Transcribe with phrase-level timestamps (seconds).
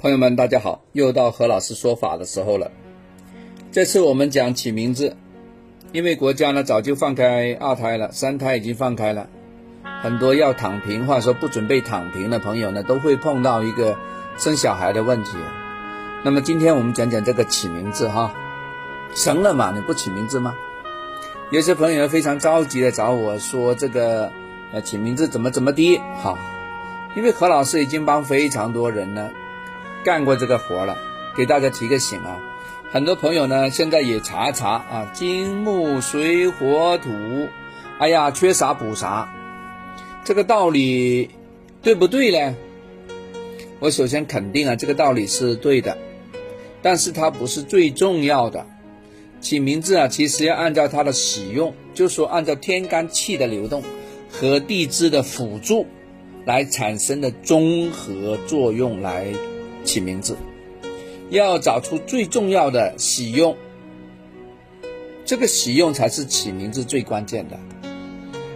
[0.00, 0.84] 朋友们，大家好！
[0.92, 2.70] 又到何老师说法的时候了。
[3.72, 5.16] 这次我们讲起名字，
[5.90, 9.28] 因为国家呢早就放开二胎了，三胎已经放开了，
[10.00, 13.98] 很多要躺平或者说不准备躺平的朋友呢，都会碰到一个
[14.36, 15.32] 生小孩的问题。
[16.22, 18.32] 那么今天我们讲讲这个起名字哈，
[19.16, 20.54] 生了嘛，你不起名字吗？
[21.50, 24.30] 有些朋友非常着急的找我说这个
[24.72, 26.38] 呃起名字怎么怎么的，好，
[27.16, 29.28] 因为何老师已经帮非常多人呢。
[30.04, 30.96] 干过这个活了，
[31.36, 32.38] 给大家提个醒啊！
[32.90, 37.10] 很多朋友呢，现在也查一查啊，金木水火土，
[37.98, 39.30] 哎呀，缺啥补啥，
[40.24, 41.30] 这个道理
[41.82, 42.56] 对不对呢？
[43.80, 45.98] 我首先肯定啊，这个道理是对的，
[46.80, 48.64] 但是它不是最重要的。
[49.40, 53.82] 起名字啊，其实要按照它的使用，就说按照天干气的流动
[54.30, 55.86] 和地支的辅助
[56.44, 59.26] 来产生的综合作用来。
[59.84, 60.36] 起名字
[61.30, 63.56] 要找出最重要的喜用，
[65.24, 67.58] 这个喜用才是起名字最关键的。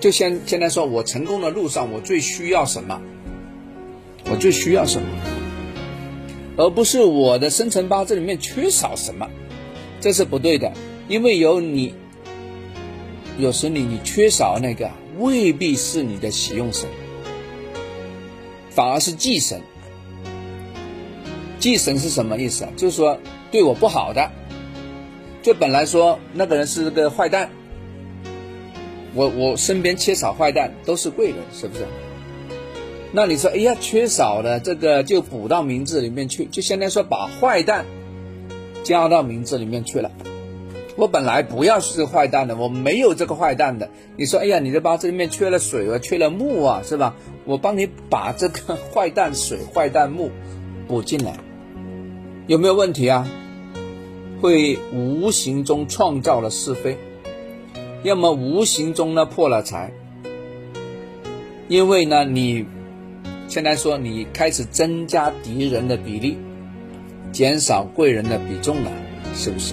[0.00, 3.00] 就先现在说，我成功的路上，我最需要什么？
[4.30, 5.08] 我最需要什么？
[6.56, 9.28] 而不是我的生辰八字里面缺少什么，
[10.00, 10.72] 这是不对的。
[11.08, 11.94] 因为有你，
[13.38, 16.88] 有时你你缺少那个，未必是你的喜用神，
[18.70, 19.60] 反而是忌神。
[21.60, 22.66] 忌神是什么意思？
[22.76, 23.18] 就是说
[23.52, 24.30] 对我不好的，
[25.42, 27.50] 就本来说那个人是个坏蛋，
[29.14, 31.86] 我我身边缺少坏蛋都是贵人，是不是？
[33.12, 37.84] 那你说，哎呀，缺少了这个就补到名字里面去，就相当于说把坏蛋
[38.84, 40.10] 加到名字里面去了。
[40.96, 43.90] 我本来不要是坏蛋的，我没有这个坏蛋的。
[44.16, 47.16] 你说，哎呀，你的八字里面缺了水啊，缺了木啊，是吧？
[47.44, 50.30] 我帮你把这个坏蛋水、坏蛋木
[50.86, 51.34] 补进来。
[52.50, 53.28] 有没有问题啊？
[54.40, 56.98] 会无形中创造了是非，
[58.02, 59.92] 要么无形中呢破了财。
[61.68, 62.66] 因为呢，你
[63.46, 66.38] 现在说你开始增加敌人的比例，
[67.30, 68.90] 减少贵人的比重了，
[69.32, 69.72] 是不是？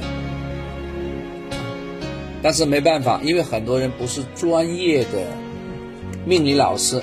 [2.44, 5.26] 但是没办法，因为很多人不是专业的
[6.28, 7.02] 命理老师，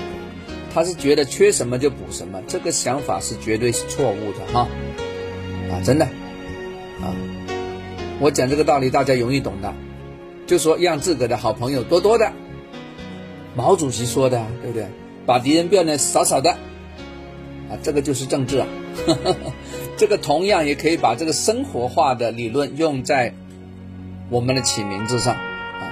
[0.72, 4.68] 他是觉得缺什么就补什么，这个想法是绝对是错误的哈。
[5.70, 6.04] 啊，真的，
[7.00, 7.14] 啊，
[8.20, 9.74] 我讲这个道理大家容易懂的，
[10.46, 12.32] 就说让自个的好朋友多多的，
[13.56, 14.86] 毛主席说的，对不对？
[15.26, 18.66] 把敌人变得少少的，啊，这个就是政治啊。
[19.96, 23.34] 这个同样也可以把这个生活化的理论用在
[24.28, 25.82] 我们的起名字上，啊，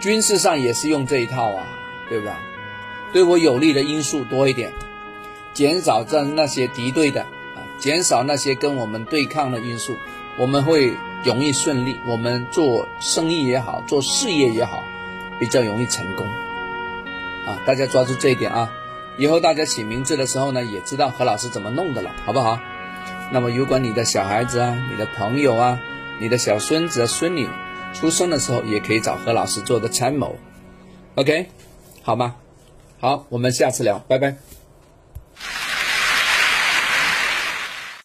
[0.00, 1.66] 军事上也是用这一套啊，
[2.08, 2.40] 对吧？
[3.12, 4.72] 对我有利的因素多一点，
[5.54, 7.26] 减少在那些敌对的。
[7.82, 9.96] 减少那些跟我们对抗的因素，
[10.38, 11.98] 我们会容易顺利。
[12.06, 14.84] 我们做生意也好，做事业也好，
[15.40, 16.24] 比较容易成功。
[17.44, 18.72] 啊，大家抓住这一点啊！
[19.18, 22.60] 以后大家起名字的时候呢，也知道何老师怎么弄的了，好不好？
[23.32, 25.80] 那么，如果你的小孩子啊、你的朋友啊、
[26.20, 27.48] 你的小孙子、孙女
[27.92, 30.36] 出生的时候，也可以找何老师做个参谋。
[31.16, 31.48] OK，
[32.02, 32.36] 好吗？
[33.00, 34.51] 好，我们下次聊，拜拜。